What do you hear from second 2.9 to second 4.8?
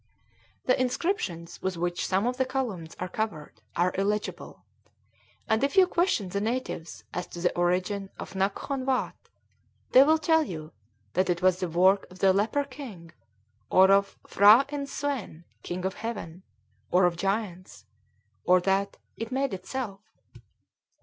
are covered are illegible;